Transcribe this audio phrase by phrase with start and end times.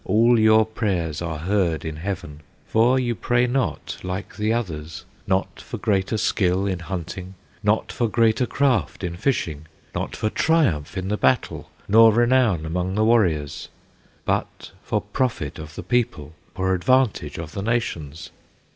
[0.03, 5.61] All your prayers are heard in heaven, For you pray not like the others; Not
[5.61, 11.09] for greater skill in hunting, Not for greater craft in fishing, Not for triumph in
[11.09, 13.69] the battle, Nor renown among the warriors,
[14.25, 18.31] But for profit of the people, For advantage of the nations.